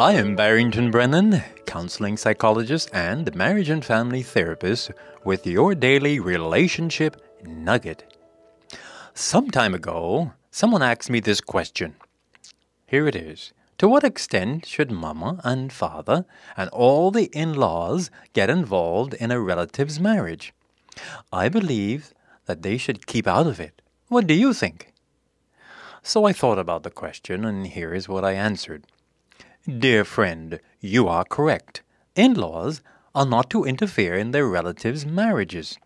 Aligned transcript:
I 0.00 0.14
am 0.14 0.34
Barrington 0.34 0.90
Brennan, 0.90 1.40
counseling 1.66 2.16
psychologist 2.16 2.90
and 2.92 3.32
marriage 3.36 3.68
and 3.68 3.84
family 3.84 4.24
therapist, 4.24 4.90
with 5.24 5.46
your 5.46 5.76
daily 5.76 6.18
relationship 6.18 7.22
nugget. 7.44 8.18
Some 9.14 9.52
time 9.52 9.72
ago, 9.72 10.32
someone 10.50 10.82
asked 10.82 11.10
me 11.10 11.20
this 11.20 11.40
question. 11.40 11.94
Here 12.84 13.06
it 13.06 13.14
is. 13.14 13.52
To 13.78 13.86
what 13.86 14.02
extent 14.02 14.66
should 14.66 14.90
mama 14.90 15.40
and 15.44 15.72
father 15.72 16.26
and 16.56 16.68
all 16.70 17.12
the 17.12 17.26
in 17.26 17.54
laws 17.54 18.10
get 18.32 18.50
involved 18.50 19.14
in 19.14 19.30
a 19.30 19.38
relative's 19.38 20.00
marriage? 20.00 20.52
I 21.32 21.48
believe 21.48 22.12
that 22.46 22.62
they 22.62 22.78
should 22.78 23.06
keep 23.06 23.28
out 23.28 23.46
of 23.46 23.60
it. 23.60 23.80
What 24.08 24.26
do 24.26 24.34
you 24.34 24.54
think? 24.54 24.92
So 26.02 26.24
I 26.24 26.32
thought 26.32 26.58
about 26.58 26.82
the 26.82 26.90
question, 26.90 27.44
and 27.44 27.68
here 27.68 27.94
is 27.94 28.08
what 28.08 28.24
I 28.24 28.32
answered. 28.32 28.88
Dear 29.66 30.04
friend, 30.04 30.60
you 30.80 31.08
are 31.08 31.24
correct. 31.24 31.80
In 32.14 32.34
laws 32.34 32.82
are 33.14 33.24
not 33.24 33.48
to 33.48 33.64
interfere 33.64 34.14
in 34.14 34.32
their 34.32 34.46
relatives' 34.46 35.06
marriages. 35.06 35.78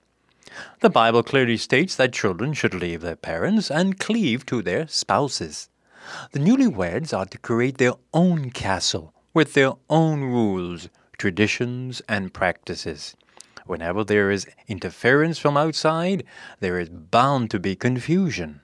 The 0.80 0.90
Bible 0.90 1.22
clearly 1.22 1.56
states 1.58 1.94
that 1.94 2.12
children 2.12 2.54
should 2.54 2.74
leave 2.74 3.02
their 3.02 3.14
parents 3.14 3.70
and 3.70 3.96
cleave 3.96 4.44
to 4.46 4.62
their 4.62 4.88
spouses. 4.88 5.68
The 6.32 6.40
newlyweds 6.40 7.16
are 7.16 7.26
to 7.26 7.38
create 7.38 7.78
their 7.78 7.92
own 8.12 8.50
castle 8.50 9.14
with 9.32 9.54
their 9.54 9.74
own 9.88 10.22
rules, 10.22 10.88
traditions, 11.16 12.02
and 12.08 12.34
practices. 12.34 13.14
Whenever 13.64 14.02
there 14.02 14.32
is 14.32 14.48
interference 14.66 15.38
from 15.38 15.56
outside, 15.56 16.24
there 16.58 16.80
is 16.80 16.88
bound 16.88 17.52
to 17.52 17.60
be 17.60 17.76
confusion. 17.76 18.60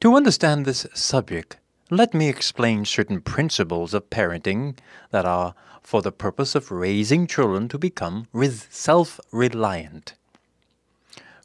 To 0.00 0.16
understand 0.16 0.64
this 0.64 0.86
subject, 0.94 1.58
let 1.90 2.14
me 2.14 2.28
explain 2.28 2.84
certain 2.84 3.20
principles 3.20 3.94
of 3.94 4.10
parenting 4.10 4.76
that 5.10 5.24
are 5.24 5.54
for 5.82 6.02
the 6.02 6.10
purpose 6.10 6.54
of 6.56 6.72
raising 6.72 7.26
children 7.26 7.68
to 7.68 7.78
become 7.78 8.26
self 8.70 9.20
reliant. 9.30 10.14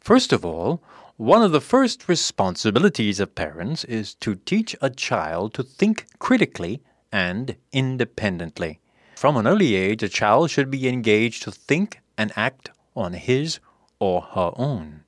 First 0.00 0.32
of 0.32 0.44
all, 0.44 0.82
one 1.16 1.42
of 1.42 1.52
the 1.52 1.60
first 1.60 2.08
responsibilities 2.08 3.20
of 3.20 3.36
parents 3.36 3.84
is 3.84 4.14
to 4.14 4.34
teach 4.34 4.74
a 4.82 4.90
child 4.90 5.54
to 5.54 5.62
think 5.62 6.06
critically 6.18 6.82
and 7.12 7.54
independently. 7.72 8.80
From 9.14 9.36
an 9.36 9.46
early 9.46 9.76
age, 9.76 10.02
a 10.02 10.08
child 10.08 10.50
should 10.50 10.70
be 10.70 10.88
engaged 10.88 11.44
to 11.44 11.52
think 11.52 12.00
and 12.18 12.32
act 12.34 12.70
on 12.96 13.12
his 13.12 13.60
or 14.00 14.22
her 14.22 14.50
own. 14.56 15.04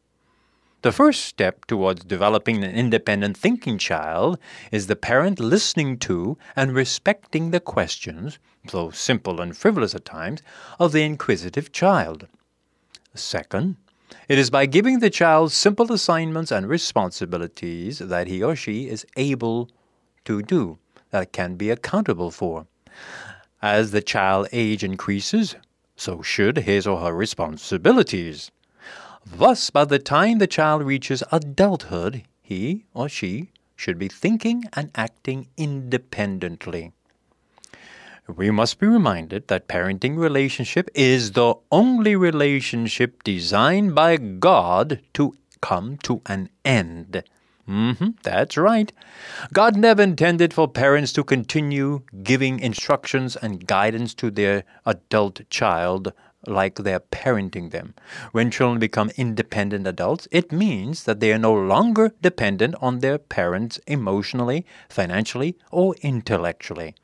The 0.85 0.93
first 0.93 1.25
step 1.25 1.65
towards 1.65 2.05
developing 2.05 2.63
an 2.63 2.71
independent 2.71 3.39
thinking 3.39 3.79
child 3.79 4.39
is 4.71 4.87
the 4.87 4.95
parent 4.95 5.41
listening 5.41 5.97
to 6.01 6.37
and 6.55 6.75
respecting 6.75 7.53
the 7.53 7.59
questions, 7.59 8.39
though 8.71 8.91
simple 8.91 9.41
and 9.41 9.57
frivolous 9.57 9.95
at 9.95 10.05
times, 10.05 10.43
of 10.79 10.93
the 10.93 11.01
inquisitive 11.01 11.73
child. 11.73 12.27
Second, 13.15 13.77
it 14.29 14.39
is 14.39 14.51
by 14.51 14.67
giving 14.67 14.99
the 14.99 15.09
child 15.09 15.53
simple 15.53 15.91
assignments 15.91 16.53
and 16.53 16.69
responsibilities 16.69 18.01
that 18.01 18.27
he 18.27 18.43
or 18.43 18.55
she 18.55 18.87
is 18.87 19.07
able 19.17 19.71
to 20.27 20.43
do, 20.43 20.77
that 21.13 21.33
can 21.33 21.55
be 21.55 21.71
accountable 21.71 22.31
for. 22.31 22.67
As 23.63 23.91
the 23.93 24.03
child 24.03 24.49
age 24.53 24.85
increases, 24.85 25.57
so 25.97 26.21
should 26.21 26.59
his 26.59 26.87
or 26.87 27.01
her 27.01 27.15
responsibilities. 27.15 28.51
Thus, 29.27 29.71
by 29.71 29.85
the 29.85 29.99
time 29.99 30.39
the 30.39 30.47
child 30.47 30.83
reaches 30.83 31.23
adulthood, 31.33 32.25
he 32.43 32.85
or 32.93 33.09
she 33.09 33.51
should 33.77 33.99
be 33.99 34.09
thinking 34.09 34.65
and 34.75 34.91
acting 34.95 35.49
independently. 35.57 36.93
We 38.27 38.51
must 38.51 38.79
be 38.79 38.87
reminded 38.87 39.49
that 39.49 39.69
parenting 39.69 40.17
relationship 40.17 40.89
is 40.95 41.33
the 41.33 41.55
only 41.71 42.17
relationship 42.17 43.23
designed 43.23 43.95
by 43.95 44.17
God 44.17 45.01
to 45.15 45.35
come 45.61 45.99
to 45.99 46.23
an 46.27 46.49
end. 46.65 47.23
Mm-hmm, 47.69 48.11
that's 48.23 48.57
right. 48.57 48.93
God 49.53 49.77
never 49.77 50.03
intended 50.03 50.53
for 50.53 50.69
parents 50.69 51.13
to 51.15 51.25
continue 51.25 52.03
giving 52.23 52.61
instructions 52.61 53.37
and 53.37 53.67
guidance 53.67 54.15
to 54.15 54.31
their 54.31 54.65
adult 54.85 55.49
child 55.51 56.13
like 56.47 56.77
they're 56.77 57.01
parenting 57.01 57.71
them. 57.71 57.95
When 58.33 58.51
children 58.51 58.79
become 58.79 59.11
independent 59.17 59.87
adults, 59.87 60.29
it 60.31 60.53
means 60.53 61.05
that 61.05 61.21
they 61.21 61.33
are 61.33 61.39
no 61.39 61.55
longer 61.55 62.13
dependent 62.21 62.75
on 62.81 62.99
their 62.99 63.19
parents 63.19 63.79
emotionally, 63.87 64.65
financially, 64.89 65.57
or 65.71 65.95
intellectually. 66.03 66.95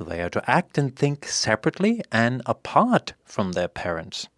They 0.00 0.20
are 0.22 0.30
to 0.30 0.50
act 0.50 0.78
and 0.78 0.94
think 0.94 1.26
separately 1.26 2.02
and 2.12 2.42
apart 2.46 3.14
from 3.24 3.52
their 3.52 3.68
parents. 3.68 4.28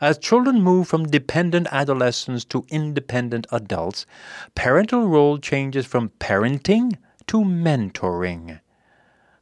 As 0.00 0.16
children 0.16 0.62
move 0.62 0.88
from 0.88 1.06
dependent 1.06 1.66
adolescents 1.70 2.44
to 2.46 2.64
independent 2.70 3.46
adults, 3.52 4.06
parental 4.54 5.06
role 5.06 5.36
changes 5.38 5.86
from 5.86 6.10
parenting 6.18 6.96
to 7.26 7.38
mentoring. 7.38 8.60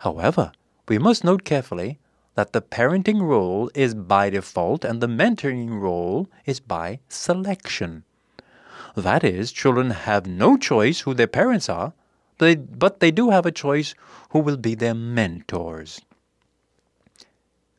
However, 0.00 0.52
we 0.88 0.98
must 0.98 1.22
note 1.22 1.44
carefully 1.44 2.00
that 2.38 2.52
the 2.52 2.62
parenting 2.62 3.20
role 3.20 3.68
is 3.74 3.96
by 3.96 4.30
default 4.30 4.84
and 4.84 5.00
the 5.00 5.08
mentoring 5.08 5.80
role 5.80 6.28
is 6.46 6.60
by 6.60 7.00
selection. 7.08 8.04
That 8.94 9.24
is, 9.24 9.50
children 9.50 9.90
have 9.90 10.24
no 10.28 10.56
choice 10.56 11.00
who 11.00 11.14
their 11.14 11.26
parents 11.26 11.68
are, 11.68 11.94
but 12.38 13.00
they 13.00 13.10
do 13.10 13.30
have 13.30 13.44
a 13.44 13.50
choice 13.50 13.92
who 14.30 14.38
will 14.38 14.56
be 14.56 14.76
their 14.76 14.94
mentors. 14.94 16.00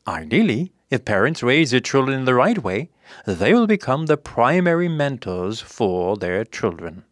Ideally, 0.06 0.74
if 0.90 1.06
parents 1.06 1.42
raise 1.42 1.72
their 1.72 1.80
children 1.80 2.20
in 2.20 2.26
the 2.26 2.36
right 2.36 2.62
way, 2.62 2.90
they 3.26 3.54
will 3.54 3.66
become 3.66 4.08
the 4.08 4.18
primary 4.18 4.90
mentors 4.90 5.62
for 5.62 6.18
their 6.18 6.44
children. 6.44 7.06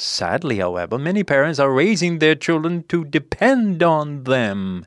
Sadly, 0.00 0.58
however, 0.58 0.96
many 0.96 1.24
parents 1.24 1.58
are 1.58 1.72
raising 1.72 2.20
their 2.20 2.36
children 2.36 2.84
to 2.84 3.04
depend 3.04 3.82
on 3.82 4.22
them. 4.22 4.86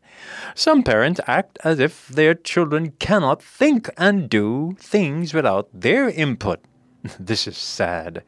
Some 0.55 0.83
parents 0.83 1.19
act 1.27 1.59
as 1.65 1.79
if 1.79 2.07
their 2.07 2.33
children 2.33 2.93
cannot 2.97 3.43
think 3.43 3.89
and 3.97 4.29
do 4.29 4.77
things 4.79 5.33
without 5.33 5.67
their 5.73 6.07
input. 6.07 6.61
This 7.19 7.45
is 7.45 7.57
sad. 7.57 8.23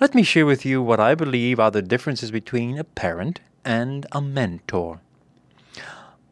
Let 0.00 0.14
me 0.14 0.22
share 0.22 0.46
with 0.46 0.64
you 0.64 0.80
what 0.80 0.98
I 0.98 1.14
believe 1.14 1.60
are 1.60 1.70
the 1.70 1.82
differences 1.82 2.30
between 2.30 2.78
a 2.78 2.84
parent 2.84 3.40
and 3.62 4.06
a 4.10 4.22
mentor. 4.22 5.02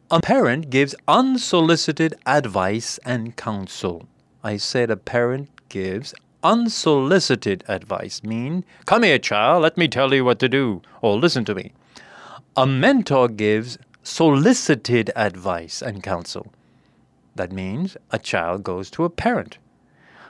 A 0.09 0.21
parent 0.21 0.71
gives 0.71 0.95
unsolicited 1.07 2.15
advice 2.25 2.97
and 3.05 3.35
counsel. 3.35 4.07
I 4.43 4.57
said 4.57 4.89
a 4.89 4.97
parent 4.97 5.49
gives 5.69 6.15
unsolicited 6.43 7.63
advice. 7.67 8.23
Mean, 8.23 8.63
come 8.85 9.03
here, 9.03 9.19
child, 9.19 9.63
let 9.63 9.77
me 9.77 9.87
tell 9.87 10.13
you 10.13 10.23
what 10.23 10.39
to 10.39 10.49
do, 10.49 10.81
or 11.01 11.17
listen 11.17 11.45
to 11.45 11.55
me. 11.55 11.71
A 12.55 12.65
mentor 12.65 13.27
gives 13.27 13.77
solicited 14.03 15.11
advice 15.15 15.81
and 15.81 16.01
counsel. 16.01 16.51
That 17.35 17.51
means 17.51 17.97
a 18.11 18.17
child 18.17 18.63
goes 18.63 18.89
to 18.91 19.03
a 19.03 19.09
parent. 19.09 19.57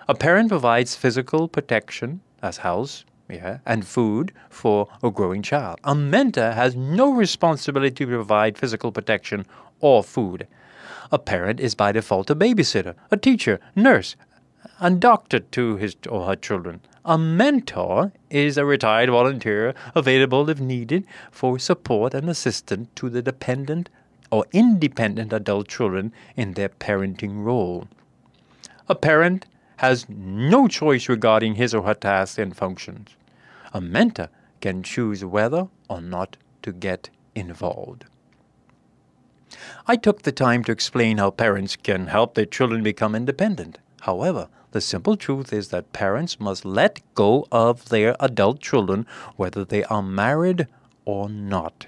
A 0.09 0.15
parent 0.15 0.49
provides 0.49 0.95
physical 0.95 1.47
protection 1.47 2.21
as 2.41 2.57
house, 2.57 3.05
yeah, 3.29 3.59
and 3.65 3.85
food 3.85 4.31
for 4.49 4.87
a 5.03 5.11
growing 5.11 5.41
child. 5.41 5.79
A 5.83 5.93
mentor 5.93 6.51
has 6.51 6.75
no 6.75 7.11
responsibility 7.11 8.05
to 8.05 8.07
provide 8.07 8.57
physical 8.57 8.91
protection 8.91 9.45
or 9.79 10.03
food. 10.03 10.47
A 11.11 11.19
parent 11.19 11.59
is 11.59 11.75
by 11.75 11.91
default 11.91 12.29
a 12.29 12.35
babysitter, 12.35 12.95
a 13.11 13.17
teacher, 13.17 13.59
nurse, 13.75 14.15
and 14.79 14.99
doctor 14.99 15.39
to 15.39 15.75
his 15.77 15.95
or 16.09 16.25
her 16.25 16.35
children. 16.35 16.81
A 17.05 17.17
mentor 17.17 18.11
is 18.29 18.57
a 18.57 18.65
retired 18.65 19.09
volunteer 19.09 19.73
available 19.95 20.49
if 20.49 20.59
needed 20.59 21.05
for 21.31 21.57
support 21.57 22.13
and 22.13 22.29
assistance 22.29 22.89
to 22.95 23.09
the 23.09 23.21
dependent 23.21 23.89
or 24.29 24.45
independent 24.51 25.31
adult 25.31 25.67
children 25.67 26.11
in 26.35 26.53
their 26.53 26.69
parenting 26.69 27.43
role. 27.43 27.87
A 28.89 28.95
parent 28.95 29.45
has 29.77 30.07
no 30.09 30.67
choice 30.67 31.07
regarding 31.07 31.55
his 31.55 31.73
or 31.73 31.83
her 31.83 31.93
tasks 31.93 32.37
and 32.37 32.55
functions. 32.55 33.15
A 33.73 33.79
mentor 33.79 34.29
can 34.59 34.83
choose 34.83 35.23
whether 35.23 35.67
or 35.89 36.01
not 36.01 36.35
to 36.63 36.73
get 36.73 37.09
involved. 37.35 38.05
I 39.87 39.95
took 39.95 40.23
the 40.23 40.31
time 40.31 40.63
to 40.65 40.71
explain 40.71 41.19
how 41.19 41.31
parents 41.31 41.75
can 41.75 42.07
help 42.07 42.33
their 42.33 42.45
children 42.45 42.83
become 42.83 43.15
independent. 43.15 43.77
However, 44.01 44.47
the 44.71 44.81
simple 44.81 45.17
truth 45.17 45.51
is 45.53 45.69
that 45.69 45.93
parents 45.93 46.39
must 46.39 46.65
let 46.65 47.01
go 47.15 47.47
of 47.51 47.89
their 47.89 48.15
adult 48.19 48.59
children 48.59 49.05
whether 49.35 49.65
they 49.65 49.83
are 49.85 50.03
married 50.03 50.67
or 51.05 51.29
not. 51.29 51.87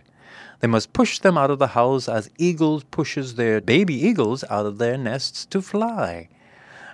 They 0.59 0.67
must 0.67 0.93
push 0.93 1.19
them 1.19 1.37
out 1.37 1.51
of 1.51 1.59
the 1.59 1.67
house 1.67 2.09
as 2.09 2.29
eagles 2.37 2.83
pushes 2.85 3.35
their 3.35 3.61
baby 3.61 3.93
eagles 3.93 4.43
out 4.49 4.65
of 4.65 4.77
their 4.77 4.97
nests 4.97 5.45
to 5.47 5.61
fly. 5.61 6.29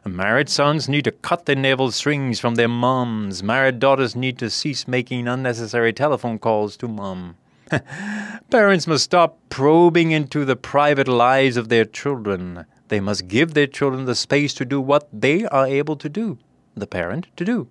Married 0.08 0.50
sons 0.50 0.88
need 0.88 1.04
to 1.06 1.12
cut 1.12 1.48
their 1.48 1.56
navel 1.56 1.90
strings 1.90 2.40
from 2.40 2.56
their 2.56 2.68
moms. 2.68 3.42
Married 3.42 3.80
daughters 3.80 4.16
need 4.16 4.38
to 4.38 4.52
cease 4.52 4.88
making 4.88 5.28
unnecessary 5.28 5.94
telephone 5.94 6.38
calls 6.38 6.78
to 6.78 6.88
mom. 6.88 7.38
Parents 8.52 8.86
must 8.86 9.06
stop 9.06 9.40
probing 9.50 10.12
into 10.12 10.46
the 10.46 10.56
private 10.56 11.08
lives 11.08 11.58
of 11.58 11.70
their 11.70 11.86
children. 11.86 12.66
They 12.88 13.00
must 13.00 13.28
give 13.28 13.54
their 13.54 13.68
children 13.68 14.06
the 14.06 14.16
space 14.16 14.54
to 14.56 14.66
do 14.66 14.80
what 14.80 15.08
they 15.12 15.46
are 15.46 15.66
able 15.66 15.96
to 15.98 16.10
do, 16.10 16.38
the 16.76 16.88
parent 16.88 17.28
to 17.38 17.46
do. 17.46 17.68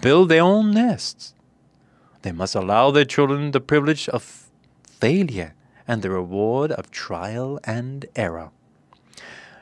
Build 0.00 0.28
their 0.28 0.42
own 0.42 0.72
nests. 0.72 1.34
They 2.22 2.32
must 2.32 2.54
allow 2.54 2.90
their 2.90 3.04
children 3.04 3.50
the 3.50 3.60
privilege 3.60 4.08
of 4.08 4.48
failure 4.84 5.54
and 5.86 6.02
the 6.02 6.10
reward 6.10 6.72
of 6.72 6.90
trial 6.90 7.60
and 7.64 8.06
error. 8.16 8.50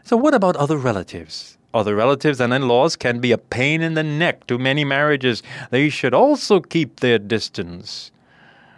So, 0.05 0.17
what 0.17 0.35
about 0.35 0.57
other 0.57 0.77
relatives? 0.77 1.59
Other 1.75 1.97
relatives 1.97 2.41
and 2.41 2.53
in 2.53 2.69
laws 2.69 2.97
can 2.97 3.19
be 3.21 3.33
a 3.33 3.39
pain 3.39 3.83
in 3.83 3.95
the 3.95 4.03
neck 4.03 4.47
to 4.47 4.59
many 4.59 4.85
marriages. 4.85 5.43
They 5.71 5.89
should 5.89 6.13
also 6.13 6.61
keep 6.61 7.01
their 7.01 7.19
distance. 7.19 8.13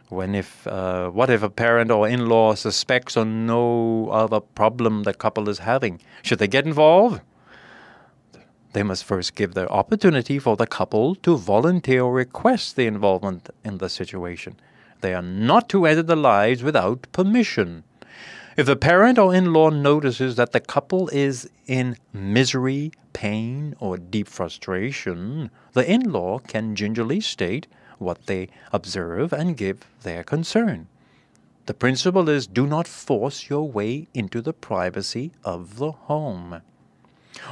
When 0.09 0.35
if 0.35 0.67
uh, 0.67 1.11
what 1.11 1.31
if 1.31 1.43
a 1.43 1.49
parent 1.49 1.91
or 1.91 2.09
in-law 2.09 2.55
suspects 2.55 3.17
or 3.17 3.25
know 3.25 4.09
of 4.11 4.33
a 4.33 4.41
problem 4.41 5.05
the 5.05 5.15
couple 5.15 5.49
is 5.49 5.61
having? 5.61 6.01
Should 6.23 6.39
they 6.39 6.49
get 6.49 6.67
involved? 6.67 7.21
They 8.75 8.83
must 8.83 9.05
first 9.05 9.35
give 9.35 9.55
the 9.55 9.69
opportunity 9.69 10.39
for 10.39 10.57
the 10.57 10.67
couple 10.67 11.15
to 11.17 11.37
volunteer 11.37 12.03
or 12.03 12.13
request 12.13 12.77
the 12.77 12.87
involvement 12.87 13.49
in 13.65 13.79
the 13.79 13.89
situation. 13.89 14.57
They 15.01 15.15
are 15.15 15.23
not 15.23 15.69
to 15.69 15.87
enter 15.87 16.03
the 16.03 16.17
lives 16.17 16.63
without 16.63 17.07
permission. 17.13 17.85
If 18.57 18.67
the 18.67 18.77
parent 18.77 19.19
or 19.19 19.35
in 19.35 19.53
law 19.53 19.71
notices 19.71 20.37
that 20.37 20.53
the 20.53 20.61
couple 20.61 21.09
is 21.09 21.49
in 21.67 21.97
misery, 22.13 22.93
pain, 23.13 23.75
or 23.81 23.97
deep 23.97 24.29
frustration, 24.29 25.51
the 25.73 25.89
in 25.91 26.13
law 26.13 26.39
can 26.39 26.77
gingerly 26.77 27.21
state 27.21 27.67
what 27.99 28.27
they 28.27 28.49
observe 28.73 29.33
and 29.33 29.57
give 29.57 29.87
their 30.03 30.23
concern. 30.23 30.89
The 31.67 31.75
principle 31.75 32.29
is 32.29 32.47
do 32.47 32.67
not 32.67 32.87
force 32.87 33.49
your 33.49 33.69
way 33.69 34.09
into 34.13 34.41
the 34.41 34.53
privacy 34.53 35.33
of 35.45 35.77
the 35.77 35.93
home. 35.93 36.61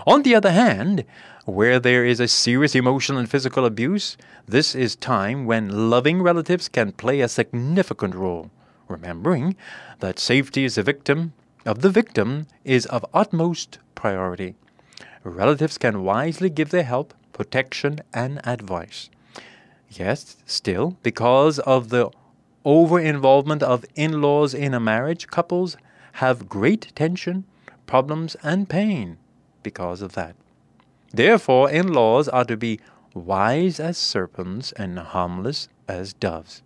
On 0.06 0.22
the 0.22 0.34
other 0.34 0.52
hand, 0.52 1.04
where 1.44 1.80
there 1.80 2.04
is 2.04 2.20
a 2.20 2.28
serious 2.28 2.74
emotional 2.74 3.18
and 3.18 3.30
physical 3.30 3.64
abuse, 3.64 4.16
this 4.46 4.74
is 4.74 4.94
time 4.94 5.44
when 5.44 5.90
loving 5.90 6.22
relatives 6.22 6.68
can 6.68 6.92
play 6.92 7.20
a 7.20 7.28
significant 7.28 8.14
role 8.14 8.50
remembering 8.92 9.56
that 10.00 10.18
safety 10.18 10.64
is 10.64 10.78
a 10.78 10.82
victim 10.82 11.32
of 11.64 11.80
the 11.80 11.90
victim 11.90 12.46
is 12.64 12.86
of 12.86 13.06
utmost 13.14 13.78
priority. 13.94 14.54
Relatives 15.24 15.78
can 15.78 16.02
wisely 16.02 16.50
give 16.50 16.70
their 16.70 16.82
help, 16.82 17.14
protection, 17.32 18.00
and 18.12 18.40
advice. 18.44 19.08
Yes, 19.98 20.36
still, 20.46 20.96
because 21.02 21.58
of 21.58 21.90
the 21.90 22.10
over 22.64 22.98
involvement 22.98 23.62
of 23.62 23.84
in 23.94 24.22
laws 24.22 24.54
in 24.54 24.72
a 24.72 24.80
marriage, 24.80 25.26
couples 25.26 25.76
have 26.12 26.48
great 26.48 26.92
tension, 26.94 27.44
problems, 27.86 28.34
and 28.42 28.68
pain 28.68 29.18
because 29.62 30.00
of 30.00 30.12
that. 30.12 30.34
Therefore, 31.12 31.70
in 31.70 31.92
laws 31.92 32.26
are 32.28 32.44
to 32.44 32.56
be 32.56 32.80
wise 33.12 33.78
as 33.78 33.98
serpents 33.98 34.72
and 34.72 34.98
harmless 34.98 35.68
as 35.86 36.14
doves. 36.14 36.62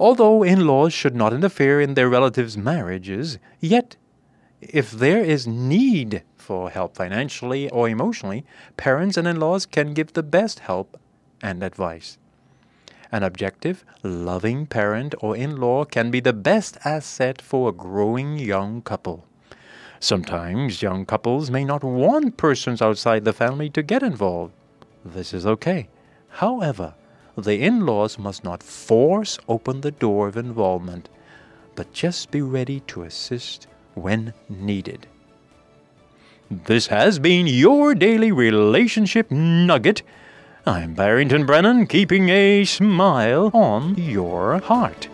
Although 0.00 0.42
in 0.42 0.66
laws 0.66 0.92
should 0.92 1.14
not 1.14 1.32
interfere 1.32 1.80
in 1.80 1.94
their 1.94 2.08
relatives' 2.08 2.56
marriages, 2.56 3.38
yet, 3.60 3.96
if 4.60 4.90
there 4.90 5.22
is 5.22 5.46
need 5.46 6.24
for 6.36 6.70
help 6.70 6.96
financially 6.96 7.70
or 7.70 7.88
emotionally, 7.88 8.44
parents 8.76 9.16
and 9.16 9.28
in 9.28 9.38
laws 9.38 9.64
can 9.64 9.94
give 9.94 10.14
the 10.14 10.24
best 10.24 10.60
help 10.60 10.98
and 11.42 11.62
advice. 11.62 12.18
An 13.12 13.22
objective, 13.22 13.84
loving 14.02 14.66
parent 14.66 15.14
or 15.20 15.36
in 15.36 15.56
law 15.56 15.84
can 15.84 16.10
be 16.10 16.20
the 16.20 16.32
best 16.32 16.76
asset 16.84 17.40
for 17.40 17.68
a 17.68 17.72
growing 17.72 18.38
young 18.38 18.82
couple. 18.82 19.24
Sometimes 20.00 20.82
young 20.82 21.06
couples 21.06 21.50
may 21.50 21.64
not 21.64 21.82
want 21.82 22.36
persons 22.36 22.82
outside 22.82 23.24
the 23.24 23.32
family 23.32 23.70
to 23.70 23.82
get 23.82 24.02
involved. 24.02 24.52
This 25.04 25.32
is 25.32 25.46
okay. 25.46 25.88
However, 26.28 26.94
the 27.36 27.62
in 27.62 27.86
laws 27.86 28.18
must 28.18 28.44
not 28.44 28.62
force 28.62 29.38
open 29.48 29.80
the 29.80 29.90
door 29.90 30.28
of 30.28 30.36
involvement, 30.36 31.08
but 31.74 31.92
just 31.92 32.30
be 32.30 32.42
ready 32.42 32.80
to 32.80 33.02
assist 33.02 33.66
when 33.94 34.32
needed. 34.48 35.06
This 36.50 36.86
has 36.88 37.18
been 37.18 37.46
your 37.46 37.94
daily 37.94 38.32
relationship 38.32 39.30
nugget. 39.30 40.02
I'm 40.68 40.94
Barrington 40.94 41.46
Brennan, 41.46 41.86
keeping 41.86 42.28
a 42.28 42.64
smile 42.64 43.52
on 43.54 43.94
your 43.94 44.58
heart. 44.58 45.08